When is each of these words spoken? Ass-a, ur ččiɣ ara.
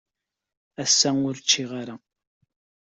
Ass-a, 0.83 1.09
ur 1.27 1.35
ččiɣ 1.41 1.71
ara. 1.81 1.95